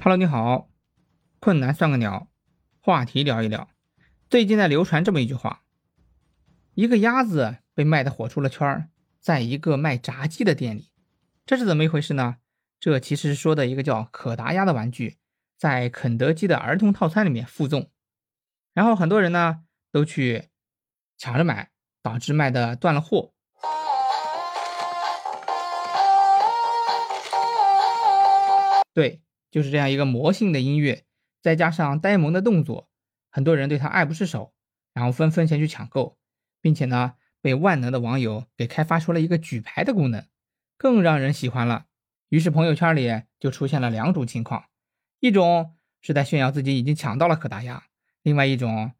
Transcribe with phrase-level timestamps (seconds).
[0.00, 0.68] Hello，你好，
[1.40, 2.28] 困难算个鸟，
[2.80, 3.68] 话题聊一聊。
[4.30, 5.64] 最近在流传这么一句话：
[6.74, 10.92] 一个鸭子被卖的火出了圈儿，在一个卖炸鸡的店里，
[11.44, 12.36] 这是怎么一回事呢？
[12.78, 15.18] 这其实说的一个叫可达鸭的玩具，
[15.58, 17.88] 在肯德基的儿童套餐里面附赠，
[18.72, 20.44] 然后很多人呢都去
[21.18, 21.70] 抢着买，
[22.00, 23.32] 导致卖的断了货。
[28.94, 29.20] 对。
[29.50, 31.04] 就是这样一个魔性的音乐，
[31.40, 32.90] 再加上呆萌的动作，
[33.30, 34.52] 很多人对他爱不释手，
[34.92, 36.18] 然后纷纷前去抢购，
[36.60, 40.26] 并且呢，被万能的网友给开发出了一个举牌的功能，
[40.76, 41.86] 更让人喜欢了。
[42.28, 44.66] 于是朋友圈里就出现了两种情况：
[45.20, 47.84] 一种是在炫耀自己已经抢到了可达鸭，
[48.22, 48.92] 另外一种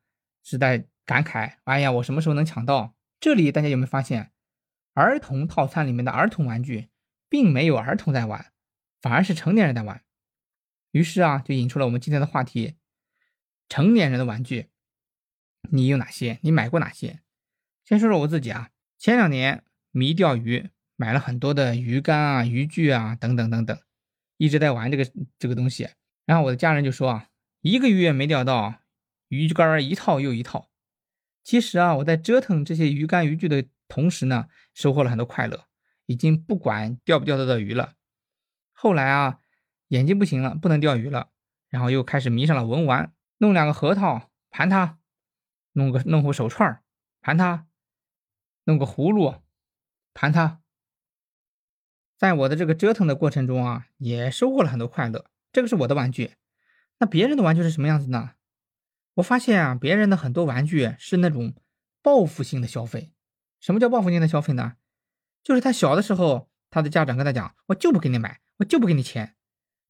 [0.42, 2.94] 是在感慨：哎呀，我什么时候能抢到？
[3.20, 4.30] 这里大家有没有发现，
[4.94, 6.88] 儿童套餐里面的儿童玩具
[7.28, 8.52] 并没有儿童在玩，
[9.02, 10.02] 反而是成年人在玩。
[10.92, 12.76] 于是啊，就引出了我们今天的话题：
[13.68, 14.70] 成年人的玩具，
[15.70, 16.38] 你有哪些？
[16.42, 17.20] 你买过哪些？
[17.84, 23.78] 先说说我自己啊，前两年迷钓鱼，买了很多的鱼竿啊、渔具啊等等等等，
[24.38, 25.06] 一直在玩这个
[25.38, 25.90] 这个东西。
[26.24, 27.28] 然后我的家人就说啊，
[27.60, 28.80] 一个月没钓到
[29.28, 30.70] 鱼竿一套又一套。
[31.44, 35.66] 其实啊，我在折腾这些鱼竿渔具的同时呢，收获了很多快乐，
[36.06, 37.92] 已经不管钓不钓得到鱼了。
[38.72, 39.40] 后来啊。
[39.88, 41.30] 眼睛不行了，不能钓鱼了，
[41.68, 44.98] 然后又开始迷上了文玩，弄两个核桃盘它，
[45.72, 46.82] 弄个弄副手串
[47.20, 47.66] 盘它，
[48.64, 49.42] 弄个葫芦
[50.14, 50.60] 盘它。
[52.16, 55.26] 在我的这个折腾的过程中啊，也收获了很多快乐。
[55.52, 56.32] 这个是我的玩具，
[56.98, 58.32] 那别人的玩具是什么样子呢？
[59.14, 61.54] 我发现啊，别人的很多玩具是那种
[62.02, 63.12] 报复性的消费。
[63.60, 64.76] 什么叫报复性的消费呢？
[65.42, 69.36] 就是他小的时候，他的家长跟他讲，我就不给你买，我就不给你钱。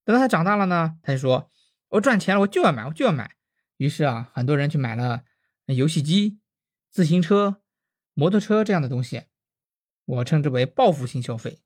[0.09, 1.51] 等到他长大了呢，他就说
[1.91, 3.37] ：“我赚钱了，我就要买，我就要买。”
[3.77, 5.24] 于是啊，很多人去买了
[5.67, 6.41] 游戏机、
[6.89, 7.61] 自行车、
[8.14, 9.24] 摩托车这样的东西，
[10.07, 11.61] 我称之为报复性消费。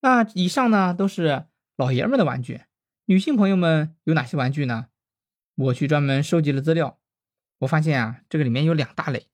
[0.00, 1.46] 那以上呢都是
[1.76, 2.60] 老爷们的玩具，
[3.06, 4.88] 女性朋友们有哪些玩具呢？
[5.54, 7.00] 我去专门收集了资料，
[7.60, 9.30] 我发现啊，这个里面有两大类。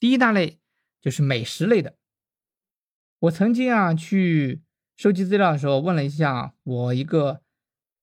[0.00, 0.58] 第一大类
[1.00, 1.96] 就是美食类的。
[3.20, 4.64] 我曾经啊去
[4.96, 7.42] 收集资料的时候，问了一下我一个。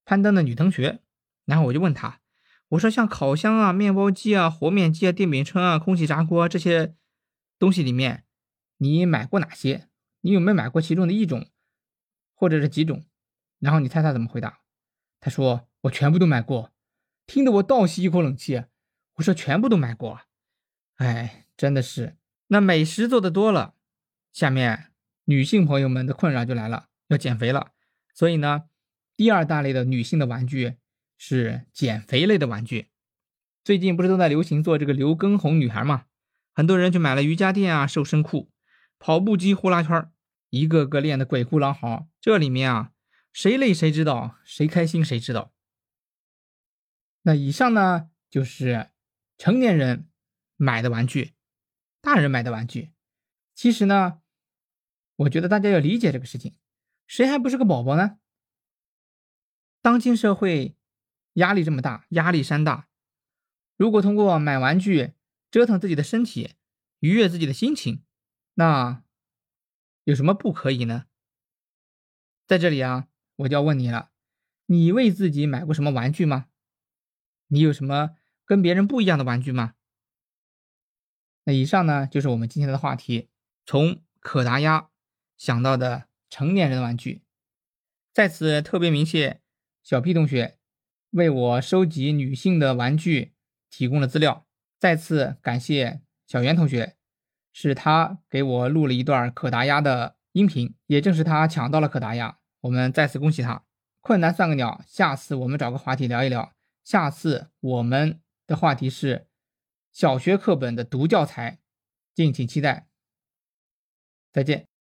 [0.06, 1.00] 攀登的女同学，
[1.46, 2.20] 然后我就问她，
[2.70, 6.96] 我说像烤箱啊、面包机啊、和面机啊、电饼铛啊、空气炸锅啊这些
[7.60, 8.26] 东西里面，
[8.78, 9.88] 你买过哪些？
[10.22, 11.48] 你有没有买过其中的一种，
[12.34, 13.04] 或者是几种？
[13.60, 14.60] 然后你猜她怎么回答？
[15.20, 16.72] 她说我全部都买过，
[17.26, 18.64] 听得我倒吸一口冷气。
[19.16, 20.22] 我说全部都买过，
[20.96, 22.18] 哎，真的是。
[22.48, 23.76] 那美食做的多了，
[24.32, 24.92] 下面
[25.26, 27.72] 女性朋友们的困扰就来了，要减肥了，
[28.14, 28.64] 所以呢。
[29.22, 30.78] 第二大类的女性的玩具
[31.16, 32.88] 是减肥类的玩具。
[33.64, 36.06] 最近不是都在流行做这个刘畊宏女孩吗？
[36.56, 38.50] 很多人去买了瑜伽垫啊、瘦身裤、
[38.98, 40.12] 跑步机、呼啦圈，
[40.50, 42.08] 一个个练得鬼哭狼嚎。
[42.20, 42.94] 这里面啊，
[43.32, 45.54] 谁累谁知道，谁开心谁知道。
[47.22, 48.90] 那以上呢，就是
[49.38, 50.10] 成年人
[50.56, 51.34] 买的玩具，
[52.02, 52.90] 大人买的玩具。
[53.54, 54.22] 其实呢，
[55.18, 56.56] 我觉得大家要理解这个事情，
[57.06, 58.18] 谁还不是个宝宝呢？
[59.82, 60.76] 当今社会
[61.34, 62.88] 压力这么大，压力山大。
[63.78, 65.14] 如果通过买玩具
[65.50, 66.52] 折腾自己的身体，
[67.00, 68.04] 愉悦自己的心情，
[68.54, 69.04] 那
[70.04, 71.06] 有什么不可以呢？
[72.46, 74.12] 在这里啊，我就要问你了：
[74.68, 76.48] 你为自己买过什么玩具吗？
[77.48, 79.74] 你有什么跟别人不一样的玩具吗？
[81.46, 83.30] 那以上呢，就是我们今天的话题，
[83.66, 84.92] 从可达鸭
[85.38, 87.24] 想到的成年人的玩具。
[88.14, 89.41] 在此特别鸣谢。
[89.84, 90.58] 小 P 同学
[91.12, 93.34] 为我收集女性的玩具
[93.70, 94.46] 提供了资料，
[94.80, 96.96] 再次感谢小袁同学，
[97.52, 103.64] 是他给我录了一段可达鸭的音频，也正是他抢到了可达鸭，我们再次恭喜他。
[104.00, 106.54] 困难算个鸟，下次我们找个话题聊一聊。
[106.84, 109.28] 下次我们的话题是
[109.92, 111.60] 小学课本的读教材，
[112.16, 112.88] 敬请期待。
[114.32, 114.71] 再见。